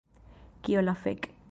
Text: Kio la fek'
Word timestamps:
Kio 0.69 0.85
la 0.87 0.97
fek' 1.05 1.33